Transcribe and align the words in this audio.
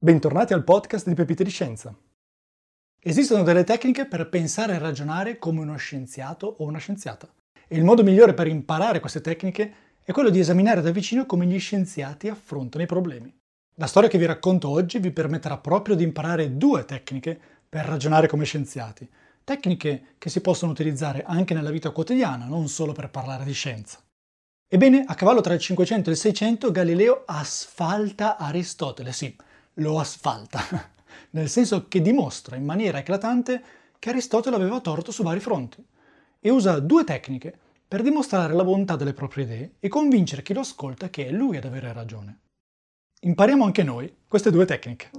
Bentornati 0.00 0.52
al 0.52 0.62
podcast 0.62 1.08
di 1.08 1.14
Pepite 1.14 1.42
di 1.42 1.50
Scienza. 1.50 1.92
Esistono 3.02 3.42
delle 3.42 3.64
tecniche 3.64 4.06
per 4.06 4.28
pensare 4.28 4.74
e 4.74 4.78
ragionare 4.78 5.38
come 5.38 5.58
uno 5.58 5.74
scienziato 5.74 6.46
o 6.60 6.66
una 6.66 6.78
scienziata. 6.78 7.28
E 7.66 7.76
il 7.76 7.82
modo 7.82 8.04
migliore 8.04 8.32
per 8.32 8.46
imparare 8.46 9.00
queste 9.00 9.20
tecniche 9.20 9.72
è 10.04 10.12
quello 10.12 10.30
di 10.30 10.38
esaminare 10.38 10.82
da 10.82 10.92
vicino 10.92 11.26
come 11.26 11.46
gli 11.46 11.58
scienziati 11.58 12.28
affrontano 12.28 12.84
i 12.84 12.86
problemi. 12.86 13.36
La 13.74 13.88
storia 13.88 14.08
che 14.08 14.18
vi 14.18 14.26
racconto 14.26 14.68
oggi 14.68 15.00
vi 15.00 15.10
permetterà 15.10 15.58
proprio 15.58 15.96
di 15.96 16.04
imparare 16.04 16.56
due 16.56 16.84
tecniche 16.84 17.36
per 17.68 17.84
ragionare 17.84 18.28
come 18.28 18.44
scienziati. 18.44 19.10
Tecniche 19.42 20.14
che 20.16 20.30
si 20.30 20.40
possono 20.40 20.70
utilizzare 20.70 21.24
anche 21.26 21.54
nella 21.54 21.72
vita 21.72 21.90
quotidiana, 21.90 22.44
non 22.44 22.68
solo 22.68 22.92
per 22.92 23.10
parlare 23.10 23.42
di 23.42 23.52
scienza. 23.52 23.98
Ebbene, 24.68 25.02
a 25.04 25.16
cavallo 25.16 25.40
tra 25.40 25.54
il 25.54 25.60
500 25.60 26.08
e 26.08 26.12
il 26.12 26.18
600 26.18 26.70
Galileo 26.70 27.24
asfalta 27.26 28.36
Aristotele, 28.36 29.10
sì, 29.10 29.34
lo 29.78 29.98
asfalta, 29.98 30.60
nel 31.30 31.48
senso 31.48 31.88
che 31.88 32.00
dimostra 32.00 32.56
in 32.56 32.64
maniera 32.64 32.98
eclatante 32.98 33.62
che 33.98 34.10
Aristotele 34.10 34.56
aveva 34.56 34.80
torto 34.80 35.10
su 35.10 35.22
vari 35.22 35.40
fronti 35.40 35.84
e 36.40 36.50
usa 36.50 36.78
due 36.78 37.04
tecniche 37.04 37.56
per 37.86 38.02
dimostrare 38.02 38.52
la 38.52 38.64
bontà 38.64 38.96
delle 38.96 39.14
proprie 39.14 39.44
idee 39.44 39.72
e 39.80 39.88
convincere 39.88 40.42
chi 40.42 40.54
lo 40.54 40.60
ascolta 40.60 41.10
che 41.10 41.26
è 41.26 41.30
lui 41.30 41.56
ad 41.56 41.64
avere 41.64 41.92
ragione. 41.92 42.38
Impariamo 43.20 43.64
anche 43.64 43.82
noi 43.82 44.14
queste 44.28 44.50
due 44.50 44.64
tecniche. 44.64 45.10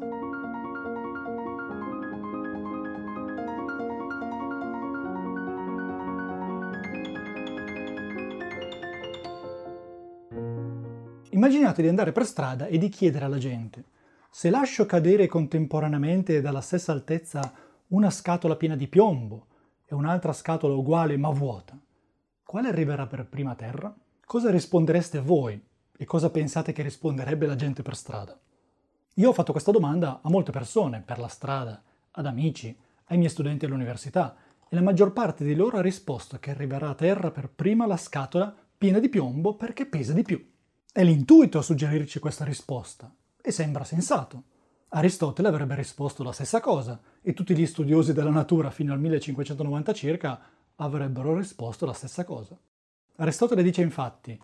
Immaginate 11.31 11.81
di 11.81 11.87
andare 11.87 12.11
per 12.11 12.25
strada 12.25 12.67
e 12.67 12.77
di 12.77 12.89
chiedere 12.89 13.25
alla 13.25 13.37
gente 13.37 13.83
se 14.29 14.49
lascio 14.49 14.85
cadere 14.85 15.27
contemporaneamente 15.27 16.41
dalla 16.41 16.61
stessa 16.61 16.91
altezza 16.91 17.51
una 17.87 18.09
scatola 18.09 18.55
piena 18.55 18.75
di 18.75 18.87
piombo 18.87 19.47
e 19.85 19.95
un'altra 19.95 20.33
scatola 20.33 20.75
uguale 20.75 21.17
ma 21.17 21.29
vuota, 21.29 21.77
quale 22.43 22.67
arriverà 22.67 23.07
per 23.07 23.27
prima 23.27 23.51
a 23.51 23.55
terra? 23.55 23.95
Cosa 24.25 24.51
rispondereste 24.51 25.19
voi 25.19 25.59
e 25.97 26.05
cosa 26.05 26.29
pensate 26.29 26.71
che 26.71 26.83
risponderebbe 26.83 27.47
la 27.47 27.55
gente 27.55 27.81
per 27.81 27.95
strada? 27.95 28.39
Io 29.15 29.29
ho 29.29 29.33
fatto 29.33 29.51
questa 29.51 29.71
domanda 29.71 30.19
a 30.21 30.29
molte 30.29 30.51
persone, 30.51 31.01
per 31.01 31.19
la 31.19 31.27
strada, 31.27 31.81
ad 32.11 32.25
amici, 32.25 32.75
ai 33.05 33.17
miei 33.17 33.29
studenti 33.29 33.65
all'università, 33.65 34.35
e 34.69 34.75
la 34.75 34.81
maggior 34.81 35.13
parte 35.13 35.43
di 35.43 35.55
loro 35.55 35.77
ha 35.77 35.81
risposto 35.81 36.37
che 36.39 36.51
arriverà 36.51 36.89
a 36.89 36.95
terra 36.95 37.31
per 37.31 37.49
prima 37.49 37.87
la 37.87 37.97
scatola 37.97 38.55
piena 38.77 38.99
di 38.99 39.09
piombo 39.09 39.55
perché 39.55 39.87
pesa 39.87 40.13
di 40.13 40.21
più. 40.21 40.43
È 40.91 41.03
l'intuito 41.03 41.57
a 41.57 41.63
suggerirci 41.63 42.19
questa 42.19 42.45
risposta, 42.45 43.13
e 43.41 43.51
sembra 43.51 43.83
sensato. 43.83 44.43
Aristotele 44.89 45.47
avrebbe 45.47 45.75
risposto 45.75 46.23
la 46.23 46.31
stessa 46.31 46.59
cosa 46.59 46.99
e 47.21 47.33
tutti 47.33 47.55
gli 47.55 47.65
studiosi 47.65 48.11
della 48.11 48.31
natura 48.31 48.71
fino 48.71 48.91
al 48.91 48.99
1590 48.99 49.93
circa 49.93 50.41
avrebbero 50.75 51.37
risposto 51.37 51.85
la 51.85 51.93
stessa 51.93 52.23
cosa. 52.23 52.57
Aristotele 53.17 53.61
dice 53.61 53.81
infatti, 53.81 54.39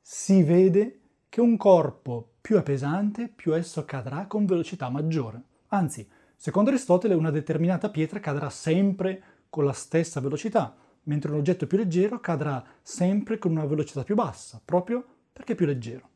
si 0.00 0.42
vede 0.42 1.00
che 1.28 1.40
un 1.40 1.56
corpo 1.56 2.34
più 2.40 2.56
è 2.56 2.62
pesante, 2.62 3.28
più 3.28 3.54
esso 3.54 3.84
cadrà 3.84 4.26
con 4.26 4.46
velocità 4.46 4.88
maggiore. 4.88 5.42
Anzi, 5.68 6.08
secondo 6.34 6.70
Aristotele 6.70 7.14
una 7.14 7.30
determinata 7.30 7.90
pietra 7.90 8.20
cadrà 8.20 8.48
sempre 8.50 9.22
con 9.50 9.64
la 9.64 9.72
stessa 9.72 10.20
velocità, 10.20 10.74
mentre 11.04 11.30
un 11.30 11.38
oggetto 11.38 11.66
più 11.66 11.76
leggero 11.76 12.20
cadrà 12.20 12.64
sempre 12.82 13.38
con 13.38 13.50
una 13.50 13.66
velocità 13.66 14.02
più 14.02 14.14
bassa, 14.14 14.60
proprio 14.64 15.04
perché 15.32 15.52
è 15.52 15.56
più 15.56 15.66
leggero. 15.66 16.08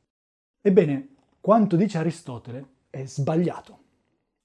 Ebbene, 0.60 1.13
quanto 1.44 1.76
dice 1.76 1.98
Aristotele 1.98 2.68
è 2.88 3.04
sbagliato. 3.04 3.78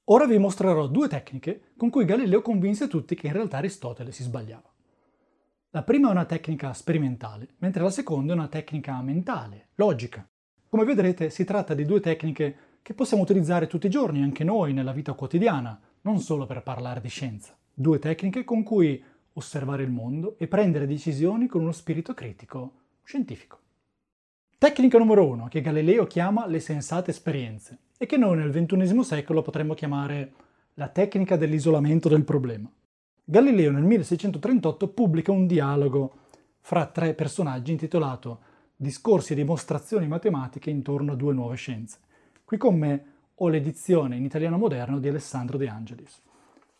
Ora 0.10 0.26
vi 0.26 0.38
mostrerò 0.38 0.86
due 0.88 1.08
tecniche 1.08 1.72
con 1.78 1.90
cui 1.90 2.04
Galileo 2.04 2.42
convinse 2.42 2.90
tutti 2.90 3.16
che 3.16 3.28
in 3.28 3.32
realtà 3.32 3.56
Aristotele 3.56 4.12
si 4.12 4.24
sbagliava. 4.24 4.70
La 5.70 5.84
prima 5.84 6.10
è 6.10 6.12
una 6.12 6.26
tecnica 6.26 6.74
sperimentale, 6.74 7.56
mentre 7.60 7.84
la 7.84 7.90
seconda 7.90 8.34
è 8.34 8.36
una 8.36 8.50
tecnica 8.50 9.02
mentale, 9.02 9.70
logica. 9.76 10.28
Come 10.68 10.84
vedrete 10.84 11.30
si 11.30 11.46
tratta 11.46 11.74
di 11.74 11.86
due 11.86 12.02
tecniche 12.02 12.56
che 12.82 12.94
possiamo 12.94 13.24
utilizzare 13.24 13.68
tutti 13.68 13.88
i 13.88 13.90
giorni, 13.90 14.22
anche 14.22 14.44
noi, 14.44 14.74
nella 14.74 14.92
vita 14.92 15.14
quotidiana, 15.14 15.80
non 16.02 16.20
solo 16.20 16.46
per 16.46 16.64
parlare 16.64 17.00
di 17.00 17.08
scienza. 17.08 17.58
Due 17.74 17.98
tecniche 17.98 18.44
con 18.44 18.62
cui 18.62 19.02
osservare 19.32 19.84
il 19.84 19.90
mondo 19.90 20.36
e 20.38 20.50
prendere 20.50 20.86
decisioni 20.86 21.48
con 21.48 21.62
uno 21.62 21.72
spirito 21.72 22.14
critico 22.14 22.74
scientifico. 23.04 23.60
Tecnica 24.60 24.98
numero 24.98 25.26
uno, 25.26 25.48
che 25.48 25.62
Galileo 25.62 26.06
chiama 26.06 26.46
le 26.46 26.60
sensate 26.60 27.12
esperienze 27.12 27.78
e 27.98 28.06
che 28.06 28.18
noi 28.18 28.36
nel 28.36 28.52
XXI 28.52 29.06
secolo 29.06 29.42
potremmo 29.42 29.74
chiamare 29.74 30.34
la 30.74 30.90
tecnica 30.90 31.38
dell'isolamento 31.38 32.10
del 32.10 32.26
problema. 32.26 32.70
Galileo 33.24 33.72
nel 33.72 33.84
1638 33.84 34.90
pubblica 34.90 35.32
un 35.32 35.48
dialogo 35.48 36.14
fra 36.60 36.88
tre 36.88 37.14
personaggi 37.14 37.72
intitolato 37.72 38.42
Discorsi 38.76 39.32
e 39.32 39.38
dimostrazioni 39.38 40.10
matematiche 40.10 40.70
intorno 40.70 41.14
a 41.14 41.16
due 41.16 41.34
nuove 41.34 41.56
scienze. 41.56 42.00
Qui 42.44 42.58
con 42.58 42.78
me 42.78 43.06
ho 43.36 43.48
l'edizione 43.48 44.18
in 44.18 44.26
italiano 44.26 44.58
moderno 44.58 45.00
di 45.00 45.08
Alessandro 45.08 45.58
De 45.58 45.70
Angelis. 45.70 46.22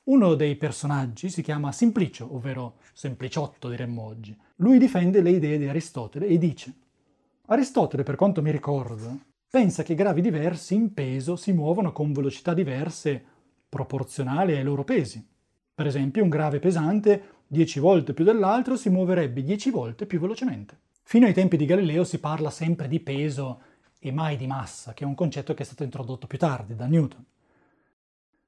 Uno 0.04 0.34
dei 0.34 0.58
personaggi 0.58 1.30
si 1.30 1.42
chiama 1.42 1.72
Simplicio, 1.72 2.28
ovvero 2.36 2.80
Sempliciotto 2.92 3.70
diremmo 3.70 4.02
oggi. 4.02 4.38
Lui 4.58 4.80
difende 4.80 5.22
le 5.22 5.30
idee 5.30 5.58
di 5.58 5.70
Aristotele 5.70 6.28
e 6.28 6.38
dice 6.38 6.74
Aristotele, 7.52 8.04
per 8.04 8.16
quanto 8.16 8.44
mi 8.44 8.52
ricordo, 8.52 9.22
pensa 9.50 9.82
che 9.82 9.96
gravi 9.96 10.22
diversi 10.22 10.76
in 10.76 10.94
peso 10.94 11.36
si 11.36 11.52
muovono 11.52 11.92
con 11.92 12.14
velocità 12.14 12.54
diverse 12.54 13.24
proporzionali 13.68 14.56
ai 14.56 14.62
loro 14.62 14.84
pesi. 14.84 15.28
Per 15.74 15.88
esempio, 15.88 16.22
un 16.22 16.30
grave 16.30 16.60
pesante 16.60 17.38
10 17.48 17.80
volte 17.80 18.14
più 18.14 18.24
dell'altro 18.24 18.76
si 18.76 18.90
muoverebbe 18.90 19.42
10 19.42 19.72
volte 19.72 20.06
più 20.06 20.20
velocemente. 20.20 20.78
Fino 21.02 21.26
ai 21.26 21.34
tempi 21.34 21.58
di 21.58 21.66
Galileo 21.66 22.04
si 22.04 22.20
parla 22.20 22.52
sempre 22.52 22.88
di 22.88 23.00
peso 23.00 23.62
e 24.00 24.12
mai 24.12 24.38
di 24.38 24.46
massa, 24.46 24.94
che 24.94 25.04
è 25.04 25.08
un 25.08 25.16
concetto 25.16 25.56
che 25.56 25.64
è 25.64 25.66
stato 25.66 25.82
introdotto 25.82 26.28
più 26.28 26.38
tardi 26.38 26.76
da 26.76 26.86
Newton. 26.86 27.26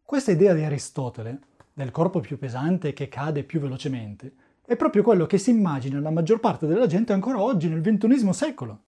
Questa 0.04 0.30
idea 0.30 0.54
di 0.54 0.62
Aristotele, 0.62 1.40
del 1.74 1.90
corpo 1.90 2.20
più 2.20 2.38
pesante 2.38 2.94
che 2.94 3.10
cade 3.10 3.44
più 3.46 3.60
velocemente, 3.60 4.32
è 4.64 4.76
proprio 4.76 5.02
quello 5.02 5.26
che 5.26 5.40
si 5.40 5.50
immagina 5.50 6.00
la 6.00 6.12
maggior 6.12 6.40
parte 6.40 6.68
della 6.68 6.86
gente 6.86 7.14
ancora 7.14 7.42
oggi 7.42 7.68
nel 7.68 7.82
XXI 7.82 8.32
secolo. 8.32 8.84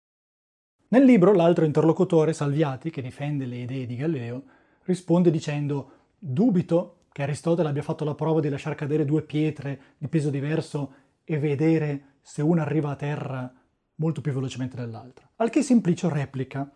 Nel 0.94 1.06
libro 1.06 1.34
l'altro 1.34 1.66
interlocutore, 1.66 2.34
Salviati, 2.34 2.92
che 2.92 3.02
difende 3.02 3.48
le 3.48 3.56
idee 3.56 3.88
di 3.88 3.96
Galileo, 3.96 4.44
risponde 4.84 5.32
dicendo 5.32 5.90
dubito 6.20 7.06
che 7.12 7.24
Aristotele 7.24 7.68
abbia 7.68 7.82
fatto 7.82 8.06
la 8.06 8.14
prova 8.14 8.40
di 8.40 8.48
lasciar 8.48 8.76
cadere 8.76 9.04
due 9.04 9.24
pietre 9.24 9.96
di 9.98 10.08
peso 10.08 10.30
diverso 10.30 10.94
e 11.24 11.40
vedere 11.40 12.18
se 12.22 12.44
una 12.44 12.62
arriva 12.62 12.92
a 12.92 12.96
terra 12.96 13.52
molto 13.96 14.22
più 14.22 14.34
velocemente 14.34 14.76
dell'altra. 14.76 15.28
Al 15.38 15.50
che 15.50 15.64
Simplicio 15.64 16.10
replica 16.10 16.70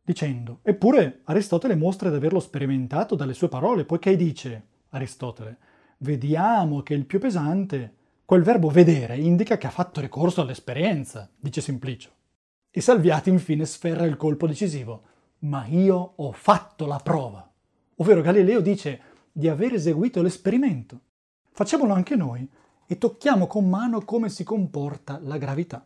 dicendo 0.00 0.60
eppure 0.62 1.22
Aristotele 1.24 1.74
mostra 1.74 2.08
di 2.08 2.14
averlo 2.14 2.38
sperimentato 2.38 3.16
dalle 3.16 3.34
sue 3.34 3.48
parole, 3.48 3.84
poiché 3.84 4.14
dice 4.14 4.66
Aristotele 4.90 5.56
vediamo 5.98 6.84
che 6.84 6.94
il 6.94 7.04
più 7.04 7.18
pesante, 7.18 7.94
quel 8.24 8.44
verbo 8.44 8.68
vedere 8.68 9.16
indica 9.16 9.58
che 9.58 9.66
ha 9.66 9.70
fatto 9.70 10.00
ricorso 10.00 10.40
all'esperienza, 10.40 11.28
dice 11.36 11.60
Simplicio. 11.60 12.18
E 12.72 12.80
Salviati 12.80 13.30
infine 13.30 13.66
sferra 13.66 14.04
il 14.04 14.16
colpo 14.16 14.46
decisivo. 14.46 15.02
Ma 15.40 15.66
io 15.66 16.12
ho 16.16 16.30
fatto 16.30 16.86
la 16.86 17.00
prova. 17.02 17.50
Ovvero 17.96 18.20
Galileo 18.20 18.60
dice 18.60 19.00
di 19.32 19.48
aver 19.48 19.74
eseguito 19.74 20.22
l'esperimento. 20.22 21.00
Facciamolo 21.50 21.92
anche 21.92 22.14
noi 22.14 22.48
e 22.86 22.96
tocchiamo 22.96 23.48
con 23.48 23.68
mano 23.68 24.02
come 24.04 24.28
si 24.28 24.44
comporta 24.44 25.18
la 25.20 25.36
gravità. 25.36 25.82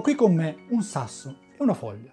Ho 0.00 0.02
qui 0.02 0.14
con 0.14 0.34
me 0.34 0.64
un 0.70 0.82
sasso 0.82 1.36
e 1.52 1.62
una 1.62 1.74
foglia. 1.74 2.10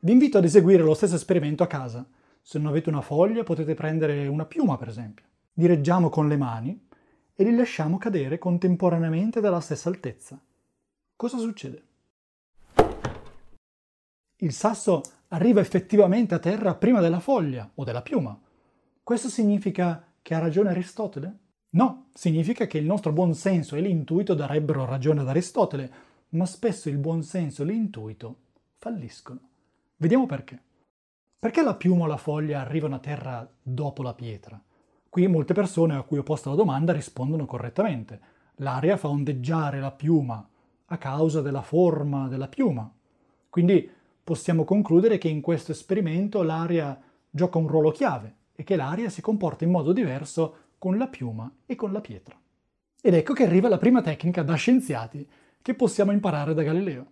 Vi 0.00 0.12
invito 0.12 0.36
ad 0.36 0.44
eseguire 0.44 0.82
lo 0.82 0.92
stesso 0.92 1.14
esperimento 1.14 1.62
a 1.62 1.66
casa. 1.66 2.06
Se 2.42 2.58
non 2.58 2.66
avete 2.66 2.90
una 2.90 3.00
foglia 3.00 3.42
potete 3.42 3.72
prendere 3.72 4.26
una 4.26 4.44
piuma, 4.44 4.76
per 4.76 4.88
esempio. 4.88 5.24
Li 5.54 5.66
reggiamo 5.66 6.10
con 6.10 6.28
le 6.28 6.36
mani 6.36 6.88
e 7.34 7.44
li 7.44 7.56
lasciamo 7.56 7.96
cadere 7.96 8.36
contemporaneamente 8.36 9.40
dalla 9.40 9.60
stessa 9.60 9.88
altezza. 9.88 10.38
Cosa 11.16 11.38
succede? 11.38 11.82
Il 14.36 14.52
sasso 14.52 15.00
arriva 15.28 15.62
effettivamente 15.62 16.34
a 16.34 16.38
terra 16.38 16.74
prima 16.74 17.00
della 17.00 17.20
foglia 17.20 17.70
o 17.76 17.82
della 17.82 18.02
piuma. 18.02 18.38
Questo 19.02 19.30
significa 19.30 20.04
che 20.20 20.34
ha 20.34 20.38
ragione 20.38 20.68
Aristotele? 20.68 21.38
No, 21.70 22.08
significa 22.12 22.66
che 22.66 22.76
il 22.76 22.84
nostro 22.84 23.10
buon 23.12 23.34
senso 23.34 23.74
e 23.74 23.80
l'intuito 23.80 24.34
darebbero 24.34 24.84
ragione 24.84 25.22
ad 25.22 25.28
Aristotele, 25.28 26.10
ma 26.32 26.46
spesso 26.46 26.88
il 26.88 26.98
buonsenso 26.98 27.62
e 27.62 27.66
l'intuito 27.66 28.36
falliscono. 28.78 29.40
Vediamo 29.96 30.26
perché. 30.26 30.60
Perché 31.38 31.62
la 31.62 31.74
piuma 31.74 32.04
o 32.04 32.06
la 32.06 32.16
foglia 32.16 32.60
arrivano 32.60 32.94
a 32.94 33.00
terra 33.00 33.48
dopo 33.60 34.02
la 34.02 34.14
pietra? 34.14 34.60
Qui 35.08 35.26
molte 35.26 35.54
persone 35.54 35.94
a 35.94 36.02
cui 36.02 36.18
ho 36.18 36.22
posto 36.22 36.50
la 36.50 36.56
domanda 36.56 36.92
rispondono 36.92 37.44
correttamente. 37.44 38.20
L'aria 38.56 38.96
fa 38.96 39.08
ondeggiare 39.08 39.80
la 39.80 39.90
piuma 39.90 40.48
a 40.86 40.98
causa 40.98 41.42
della 41.42 41.62
forma 41.62 42.28
della 42.28 42.48
piuma. 42.48 42.90
Quindi 43.50 43.90
possiamo 44.24 44.64
concludere 44.64 45.18
che 45.18 45.28
in 45.28 45.40
questo 45.40 45.72
esperimento 45.72 46.42
l'aria 46.42 46.98
gioca 47.28 47.58
un 47.58 47.66
ruolo 47.66 47.90
chiave 47.90 48.36
e 48.54 48.62
che 48.62 48.76
l'aria 48.76 49.10
si 49.10 49.20
comporta 49.20 49.64
in 49.64 49.70
modo 49.70 49.92
diverso 49.92 50.56
con 50.78 50.96
la 50.96 51.08
piuma 51.08 51.52
e 51.66 51.74
con 51.74 51.92
la 51.92 52.00
pietra. 52.00 52.38
Ed 53.00 53.14
ecco 53.14 53.34
che 53.34 53.44
arriva 53.44 53.68
la 53.68 53.78
prima 53.78 54.00
tecnica 54.00 54.42
da 54.42 54.54
scienziati 54.54 55.28
che 55.62 55.74
possiamo 55.74 56.12
imparare 56.12 56.54
da 56.54 56.62
Galileo. 56.62 57.06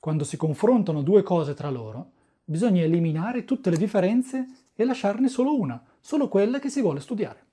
Quando 0.00 0.24
si 0.24 0.36
confrontano 0.36 1.02
due 1.02 1.22
cose 1.22 1.54
tra 1.54 1.70
loro, 1.70 2.10
bisogna 2.44 2.82
eliminare 2.82 3.44
tutte 3.44 3.70
le 3.70 3.76
differenze 3.76 4.46
e 4.74 4.84
lasciarne 4.84 5.28
solo 5.28 5.56
una, 5.56 5.80
solo 6.00 6.28
quella 6.28 6.58
che 6.58 6.70
si 6.70 6.80
vuole 6.80 7.00
studiare. 7.00 7.46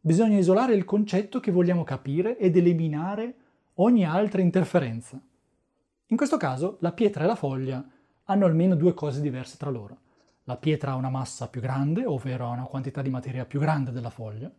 Bisogna 0.00 0.38
isolare 0.38 0.74
il 0.74 0.84
concetto 0.84 1.38
che 1.38 1.52
vogliamo 1.52 1.84
capire 1.84 2.36
ed 2.38 2.56
eliminare 2.56 3.34
ogni 3.74 4.04
altra 4.04 4.40
interferenza. 4.40 5.20
In 6.06 6.16
questo 6.16 6.36
caso 6.36 6.78
la 6.80 6.92
pietra 6.92 7.24
e 7.24 7.26
la 7.26 7.36
foglia 7.36 7.86
hanno 8.24 8.46
almeno 8.46 8.74
due 8.74 8.94
cose 8.94 9.20
diverse 9.20 9.56
tra 9.56 9.70
loro. 9.70 9.98
La 10.44 10.56
pietra 10.56 10.92
ha 10.92 10.96
una 10.96 11.10
massa 11.10 11.48
più 11.48 11.60
grande, 11.60 12.04
ovvero 12.04 12.46
ha 12.46 12.50
una 12.50 12.64
quantità 12.64 13.00
di 13.00 13.10
materia 13.10 13.44
più 13.44 13.60
grande 13.60 13.92
della 13.92 14.10
foglia, 14.10 14.50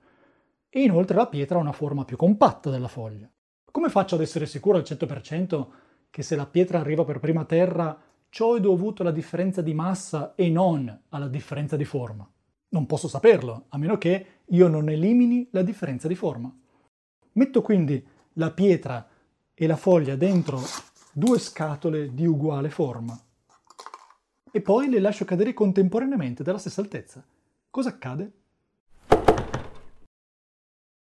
e 0.69 0.81
inoltre 0.81 1.17
la 1.17 1.27
pietra 1.27 1.57
ha 1.57 1.61
una 1.61 1.73
forma 1.73 2.05
più 2.05 2.15
compatta 2.15 2.69
della 2.69 2.87
foglia. 2.87 3.29
Come 3.73 3.89
faccio 3.89 4.13
ad 4.13 4.21
essere 4.21 4.45
sicuro 4.45 4.77
al 4.77 4.83
100% 4.83 5.67
che 6.11 6.21
se 6.21 6.35
la 6.35 6.45
pietra 6.45 6.79
arriva 6.79 7.03
per 7.05 7.19
prima 7.19 7.41
a 7.41 7.45
terra, 7.45 7.99
ciò 8.29 8.53
è 8.55 8.59
dovuto 8.59 9.01
alla 9.01 9.09
differenza 9.09 9.63
di 9.63 9.73
massa 9.73 10.35
e 10.35 10.47
non 10.51 11.01
alla 11.09 11.27
differenza 11.27 11.75
di 11.75 11.83
forma? 11.83 12.29
Non 12.69 12.85
posso 12.85 13.07
saperlo, 13.07 13.65
a 13.69 13.79
meno 13.79 13.97
che 13.97 14.41
io 14.45 14.67
non 14.67 14.89
elimini 14.89 15.47
la 15.49 15.63
differenza 15.63 16.07
di 16.07 16.13
forma. 16.13 16.55
Metto 17.31 17.63
quindi 17.63 18.05
la 18.33 18.51
pietra 18.51 19.07
e 19.55 19.65
la 19.65 19.75
foglia 19.75 20.15
dentro 20.15 20.61
due 21.11 21.39
scatole 21.39 22.13
di 22.13 22.27
uguale 22.27 22.69
forma 22.69 23.19
e 24.51 24.61
poi 24.61 24.87
le 24.87 24.99
lascio 24.99 25.25
cadere 25.25 25.55
contemporaneamente 25.55 26.43
dalla 26.43 26.59
stessa 26.59 26.79
altezza. 26.79 27.25
Cosa 27.71 27.89
accade? 27.89 28.31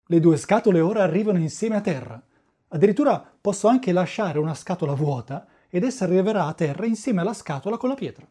Le 0.05 0.21
due 0.21 0.37
scatole 0.37 0.81
ora 0.81 1.03
arrivano 1.03 1.39
insieme 1.39 1.77
a 1.77 1.81
terra. 1.81 2.23
Addirittura 2.69 3.19
posso 3.41 3.69
anche 3.69 3.93
lasciare 3.93 4.39
una 4.39 4.55
scatola 4.55 4.93
vuota 4.93 5.47
ed 5.69 5.85
essa 5.85 6.05
arriverà 6.05 6.47
a 6.47 6.55
terra 6.55 6.87
insieme 6.87 7.23
alla 7.23 7.33
scatola 7.33 7.77
con 7.77 7.89
la 7.89 7.95
pietra. 7.95 8.27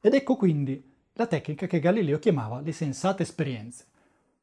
Ed 0.00 0.14
ecco 0.14 0.36
quindi 0.36 0.94
la 1.14 1.26
tecnica 1.26 1.66
che 1.66 1.80
Galileo 1.80 2.18
chiamava 2.18 2.60
le 2.60 2.72
sensate 2.72 3.22
esperienze. 3.22 3.86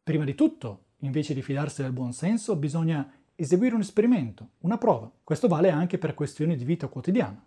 Prima 0.03 0.25
di 0.25 0.35
tutto, 0.35 0.85
invece 0.99 1.33
di 1.33 1.41
fidarsi 1.41 1.81
del 1.81 1.91
buon 1.91 2.11
senso, 2.11 2.55
bisogna 2.55 3.09
eseguire 3.35 3.75
un 3.75 3.81
esperimento, 3.81 4.49
una 4.59 4.77
prova. 4.77 5.09
Questo 5.23 5.47
vale 5.47 5.69
anche 5.69 5.97
per 5.97 6.13
questioni 6.13 6.57
di 6.57 6.65
vita 6.65 6.87
quotidiana. 6.87 7.41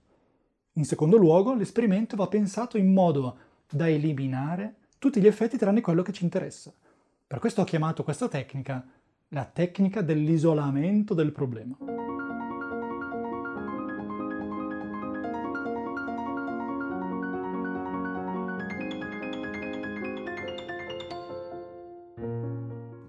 In 0.75 0.85
secondo 0.85 1.17
luogo, 1.17 1.55
l'esperimento 1.55 2.17
va 2.17 2.27
pensato 2.27 2.79
in 2.79 2.93
modo 2.93 3.39
da 3.71 3.89
eliminare 3.89 4.77
tutti 4.99 5.21
gli 5.21 5.27
effetti 5.27 5.59
tranne 5.59 5.81
quello 5.81 6.03
che 6.03 6.13
ci 6.13 6.25
interessa. 6.25 6.73
Per 7.27 7.39
questo 7.39 7.61
ho 7.61 7.65
chiamato 7.65 8.03
questa 8.03 8.29
tecnica 8.29 8.87
la 9.31 9.45
tecnica 9.45 10.03
dell'isolamento 10.03 11.13
del 11.13 11.33
problema. 11.33 11.77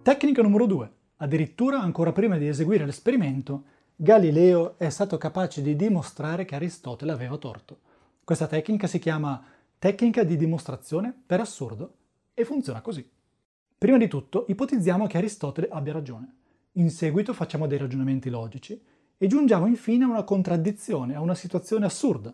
Tecnica 0.02 0.42
numero 0.42 0.66
2. 0.66 0.92
Addirittura 1.18 1.80
ancora 1.80 2.12
prima 2.12 2.38
di 2.38 2.48
eseguire 2.48 2.86
l'esperimento, 2.86 3.64
Galileo 3.96 4.80
è 4.80 4.90
stato 4.90 5.20
capace 5.20 5.62
di 5.62 5.76
dimostrare 5.76 6.46
che 6.46 6.56
Aristotele 6.56 7.12
aveva 7.12 7.38
torto. 7.38 7.80
Questa 8.24 8.48
tecnica 8.48 8.88
si 8.88 8.98
chiama 8.98 9.44
tecnica 9.78 10.24
di 10.24 10.36
dimostrazione 10.36 11.14
per 11.26 11.42
assurdo 11.42 11.94
e 12.34 12.44
funziona 12.44 12.82
così. 12.82 13.08
Prima 13.80 13.98
di 13.98 14.08
tutto 14.08 14.46
ipotizziamo 14.48 15.06
che 15.06 15.18
Aristotele 15.18 15.68
abbia 15.70 15.94
ragione. 15.94 16.34
In 16.74 16.90
seguito 16.90 17.32
facciamo 17.32 17.68
dei 17.68 17.78
ragionamenti 17.78 18.28
logici 18.32 18.82
e 19.16 19.28
giungiamo 19.28 19.68
infine 19.68 20.04
a 20.04 20.08
una 20.08 20.24
contraddizione, 20.24 21.14
a 21.14 21.22
una 21.22 21.36
situazione 21.36 21.86
assurda. 21.86 22.34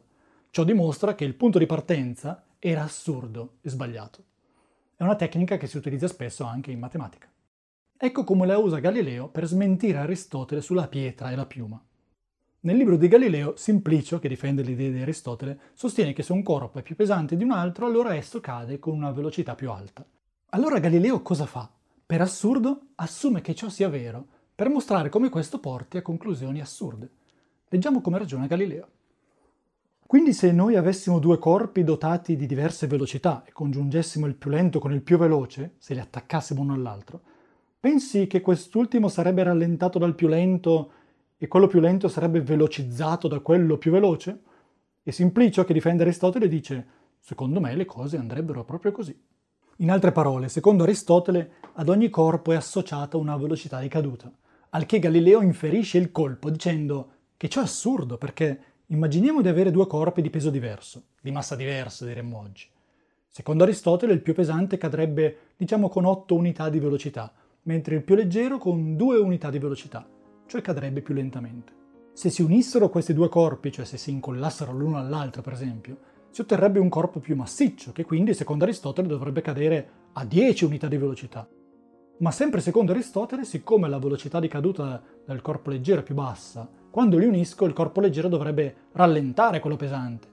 Ciò 0.50 0.64
dimostra 0.64 1.16
che 1.16 1.26
il 1.26 1.36
punto 1.36 1.60
di 1.60 1.66
partenza 1.66 2.46
era 2.60 2.84
assurdo 2.84 3.56
e 3.60 3.70
sbagliato. 3.70 4.24
È 4.96 5.04
una 5.04 5.18
tecnica 5.18 5.58
che 5.58 5.68
si 5.68 5.76
utilizza 5.76 6.08
spesso 6.08 6.46
anche 6.46 6.72
in 6.72 6.80
matematica. 6.80 7.28
Ecco 7.98 8.24
come 8.24 8.46
la 8.48 8.58
usa 8.58 8.80
Galileo 8.80 9.28
per 9.28 9.46
smentire 9.46 9.98
Aristotele 9.98 10.62
sulla 10.62 10.88
pietra 10.88 11.30
e 11.30 11.36
la 11.36 11.46
piuma. 11.46 11.84
Nel 12.62 12.78
libro 12.78 12.96
di 12.96 13.10
Galileo, 13.10 13.58
Simplicio, 13.58 14.18
che 14.20 14.30
difende 14.30 14.62
l'idea 14.62 14.92
di 14.92 15.02
Aristotele, 15.02 15.60
sostiene 15.74 16.14
che 16.14 16.24
se 16.24 16.32
un 16.32 16.42
corpo 16.42 16.80
è 16.80 16.84
più 16.84 16.96
pesante 16.96 17.36
di 17.36 17.44
un 17.44 17.52
altro, 17.52 17.86
allora 17.86 18.16
esso 18.16 18.40
cade 18.40 18.80
con 18.80 18.96
una 18.96 19.12
velocità 19.12 19.56
più 19.56 19.70
alta. 19.70 20.08
Allora 20.56 20.78
Galileo 20.78 21.24
cosa 21.24 21.48
fa? 21.48 21.68
Per 22.06 22.22
assurdo 22.22 22.90
assume 22.96 23.42
che 23.42 23.56
ciò 23.56 23.70
sia 23.70 23.90
vero, 23.90 24.24
per 24.54 24.70
mostrare 24.70 25.10
come 25.10 25.30
questo 25.30 25.60
porti 25.60 25.98
a 25.98 26.04
conclusioni 26.04 26.62
assurde. 26.62 27.10
Leggiamo 27.70 28.02
come 28.02 28.20
ragiona 28.20 28.46
Galileo. 28.46 28.88
Quindi 30.06 30.32
se 30.32 30.52
noi 30.52 30.76
avessimo 30.76 31.18
due 31.18 31.40
corpi 31.40 31.84
dotati 31.84 32.36
di 32.36 32.46
diverse 32.46 32.86
velocità 32.86 33.44
e 33.48 33.52
congiungessimo 33.52 34.28
il 34.28 34.36
più 34.36 34.52
lento 34.52 34.78
con 34.78 34.94
il 34.94 35.02
più 35.02 35.18
veloce, 35.18 35.74
se 35.80 35.96
li 35.96 36.00
attaccassimo 36.00 36.62
uno 36.62 36.76
all'altro, 36.76 37.22
pensi 37.80 38.28
che 38.28 38.42
quest'ultimo 38.42 39.08
sarebbe 39.08 39.42
rallentato 39.42 39.98
dal 39.98 40.14
più 40.14 40.28
lento 40.28 40.92
e 41.36 41.48
quello 41.48 41.66
più 41.66 41.80
lento 41.80 42.08
sarebbe 42.08 42.42
velocizzato 42.42 43.28
da 43.28 43.40
quello 43.40 43.80
più 43.80 43.90
veloce? 43.90 44.42
E 45.02 45.12
Simplicio, 45.12 45.66
che 45.66 45.74
difende 45.74 46.04
Aristotele, 46.04 46.48
dice, 46.48 46.88
secondo 47.18 47.60
me 47.60 47.74
le 47.76 47.86
cose 47.86 48.18
andrebbero 48.18 48.64
proprio 48.64 48.92
così. 48.92 49.20
In 49.78 49.90
altre 49.90 50.12
parole, 50.12 50.50
secondo 50.50 50.84
Aristotele, 50.84 51.54
ad 51.74 51.90
ogni 51.90 52.12
corpo 52.12 52.52
è 52.52 52.56
associata 52.56 53.18
una 53.18 53.36
velocità 53.38 53.80
di 53.80 53.88
caduta, 53.88 54.32
al 54.70 54.86
che 54.86 55.00
Galileo 55.00 55.42
inferisce 55.42 55.98
il 55.98 56.12
colpo 56.12 56.52
dicendo 56.52 57.10
che 57.38 57.50
ciò 57.50 57.60
è 57.60 57.64
assurdo 57.64 58.20
perché 58.20 58.60
immaginiamo 58.88 59.42
di 59.42 59.48
avere 59.48 59.72
due 59.72 59.88
corpi 59.88 60.22
di 60.22 60.30
peso 60.30 60.52
diverso, 60.52 61.06
di 61.20 61.32
massa 61.32 61.56
diversa 61.56 62.06
diremmo 62.06 62.38
oggi. 62.38 62.68
Secondo 63.28 63.64
Aristotele 63.64 64.14
il 64.14 64.22
più 64.22 64.36
pesante 64.36 64.78
cadrebbe 64.78 65.38
diciamo 65.58 65.90
con 65.90 66.06
8 66.06 66.36
unità 66.36 66.70
di 66.70 66.80
velocità, 66.80 67.34
mentre 67.64 67.96
il 67.96 68.04
più 68.04 68.14
leggero 68.14 68.60
con 68.60 68.96
2 68.96 69.18
unità 69.18 69.50
di 69.50 69.58
velocità, 69.58 70.08
cioè 70.46 70.62
cadrebbe 70.62 71.02
più 71.02 71.16
lentamente. 71.16 71.74
Se 72.14 72.30
si 72.30 72.44
unissero 72.44 72.90
questi 72.90 73.14
due 73.14 73.28
corpi, 73.28 73.72
cioè 73.72 73.86
se 73.86 73.98
si 73.98 74.12
incollassero 74.12 74.72
l'uno 74.72 75.00
all'altro 75.00 75.42
per 75.42 75.54
esempio, 75.54 75.98
si 76.34 76.42
otterrebbe 76.42 76.80
un 76.80 76.90
corpo 76.90 77.20
più 77.20 77.36
massiccio, 77.36 77.92
che 77.92 78.06
quindi 78.06 78.34
secondo 78.34 78.64
Aristotele 78.64 79.08
dovrebbe 79.08 79.42
cadere 79.42 79.90
a 80.14 80.26
10 80.26 80.66
unità 80.66 80.88
di 80.88 80.98
velocità. 80.98 81.48
Ma 82.18 82.32
sempre 82.32 82.60
secondo 82.60 82.92
Aristotele, 82.92 83.46
siccome 83.46 83.88
la 83.88 84.00
velocità 84.00 84.40
di 84.40 84.48
caduta 84.48 85.00
del 85.28 85.42
corpo 85.44 85.70
leggero 85.70 86.00
è 86.00 86.04
più 86.04 86.16
bassa, 86.16 86.68
quando 86.90 87.20
li 87.20 87.28
unisco 87.28 87.66
il 87.66 87.74
corpo 87.74 88.02
leggero 88.02 88.30
dovrebbe 88.30 88.76
rallentare 88.94 89.60
quello 89.60 89.76
pesante. 89.76 90.28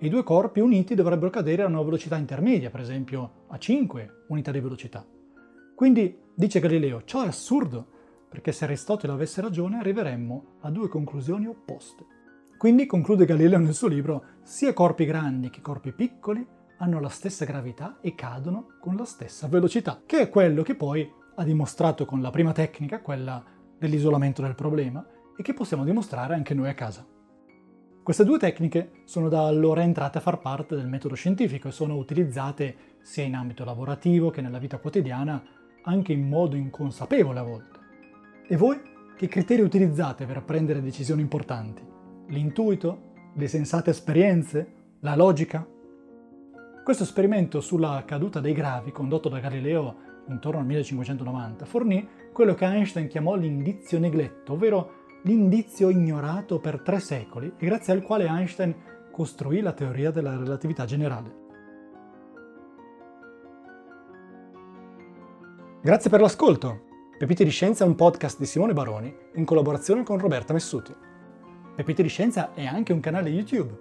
I 0.00 0.10
due 0.10 0.22
corpi 0.22 0.60
uniti 0.60 0.94
dovrebbero 0.94 1.30
cadere 1.30 1.62
a 1.62 1.66
una 1.66 1.80
velocità 1.80 2.18
intermedia, 2.18 2.68
per 2.68 2.80
esempio 2.80 3.44
a 3.46 3.56
5 3.56 4.24
unità 4.26 4.50
di 4.50 4.60
velocità. 4.60 5.02
Quindi, 5.74 6.14
dice 6.34 6.60
Galileo, 6.60 7.04
ciò 7.06 7.22
è 7.22 7.26
assurdo, 7.26 7.86
perché 8.28 8.52
se 8.52 8.64
Aristotele 8.64 9.14
avesse 9.14 9.40
ragione 9.40 9.78
arriveremmo 9.78 10.44
a 10.60 10.70
due 10.70 10.88
conclusioni 10.88 11.46
opposte. 11.46 12.16
Quindi, 12.58 12.86
conclude 12.86 13.24
Galileo 13.24 13.60
nel 13.60 13.72
suo 13.72 13.86
libro, 13.86 14.24
sia 14.42 14.72
corpi 14.72 15.04
grandi 15.04 15.48
che 15.48 15.60
corpi 15.60 15.92
piccoli 15.92 16.44
hanno 16.78 16.98
la 16.98 17.08
stessa 17.08 17.44
gravità 17.44 17.98
e 18.00 18.16
cadono 18.16 18.78
con 18.80 18.96
la 18.96 19.04
stessa 19.04 19.46
velocità, 19.46 20.02
che 20.04 20.22
è 20.22 20.28
quello 20.28 20.64
che 20.64 20.74
poi 20.74 21.08
ha 21.36 21.44
dimostrato 21.44 22.04
con 22.04 22.20
la 22.20 22.30
prima 22.30 22.50
tecnica, 22.50 23.00
quella 23.00 23.44
dell'isolamento 23.78 24.42
del 24.42 24.56
problema, 24.56 25.06
e 25.36 25.42
che 25.44 25.54
possiamo 25.54 25.84
dimostrare 25.84 26.34
anche 26.34 26.52
noi 26.52 26.68
a 26.68 26.74
casa. 26.74 27.06
Queste 28.02 28.24
due 28.24 28.38
tecniche 28.38 29.02
sono 29.04 29.28
da 29.28 29.46
allora 29.46 29.82
entrate 29.82 30.18
a 30.18 30.22
far 30.22 30.40
parte 30.40 30.74
del 30.74 30.88
metodo 30.88 31.14
scientifico 31.14 31.68
e 31.68 31.72
sono 31.72 31.94
utilizzate 31.94 32.96
sia 33.02 33.22
in 33.22 33.36
ambito 33.36 33.62
lavorativo 33.62 34.30
che 34.30 34.40
nella 34.40 34.58
vita 34.58 34.78
quotidiana, 34.78 35.40
anche 35.82 36.12
in 36.12 36.26
modo 36.26 36.56
inconsapevole 36.56 37.38
a 37.38 37.44
volte. 37.44 37.78
E 38.48 38.56
voi 38.56 38.80
che 39.16 39.28
criteri 39.28 39.62
utilizzate 39.62 40.26
per 40.26 40.42
prendere 40.42 40.82
decisioni 40.82 41.20
importanti? 41.20 41.97
L'intuito, 42.28 43.32
le 43.34 43.48
sensate 43.48 43.90
esperienze, 43.90 44.72
la 45.00 45.16
logica? 45.16 45.66
Questo 46.82 47.02
esperimento 47.02 47.60
sulla 47.60 48.02
caduta 48.06 48.40
dei 48.40 48.54
gravi, 48.54 48.92
condotto 48.92 49.28
da 49.28 49.40
Galileo 49.40 50.06
intorno 50.28 50.60
al 50.60 50.66
1590, 50.66 51.64
fornì 51.64 52.06
quello 52.32 52.54
che 52.54 52.64
Einstein 52.64 53.08
chiamò 53.08 53.34
l'indizio 53.34 53.98
negletto, 53.98 54.52
ovvero 54.54 54.96
l'indizio 55.22 55.88
ignorato 55.88 56.58
per 56.60 56.80
tre 56.80 57.00
secoli 57.00 57.52
e 57.56 57.66
grazie 57.66 57.92
al 57.92 58.02
quale 58.02 58.26
Einstein 58.26 58.74
costruì 59.10 59.60
la 59.60 59.72
teoria 59.72 60.10
della 60.10 60.36
relatività 60.36 60.84
generale. 60.84 61.46
Grazie 65.82 66.10
per 66.10 66.20
l'ascolto! 66.20 66.86
Pepite 67.18 67.44
di 67.44 67.50
Scienza 67.50 67.84
è 67.84 67.86
un 67.88 67.96
podcast 67.96 68.38
di 68.38 68.46
Simone 68.46 68.72
Baroni 68.72 69.12
in 69.34 69.44
collaborazione 69.44 70.04
con 70.04 70.18
Roberta 70.18 70.52
Messuti. 70.52 70.94
Pepite 71.78 72.02
di 72.02 72.08
Scienza 72.08 72.54
è 72.54 72.66
anche 72.66 72.92
un 72.92 72.98
canale 72.98 73.28
YouTube. 73.28 73.72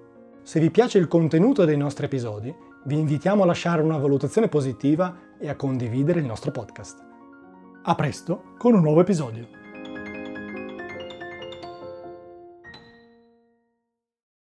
Se 0.43 0.59
vi 0.59 0.69
piace 0.69 0.99
il 0.99 1.07
contenuto 1.07 1.65
dei 1.65 1.77
nostri 1.77 2.05
episodi, 2.05 2.53
vi 2.85 2.99
invitiamo 2.99 3.41
a 3.41 3.47
lasciare 3.47 3.81
una 3.81 3.97
valutazione 3.97 4.47
positiva 4.47 5.35
e 5.39 5.49
a 5.49 5.55
condividere 5.55 6.19
il 6.19 6.27
nostro 6.27 6.51
podcast. 6.51 7.03
A 7.81 7.95
presto 7.95 8.53
con 8.59 8.75
un 8.75 8.81
nuovo 8.81 9.01
episodio! 9.01 9.56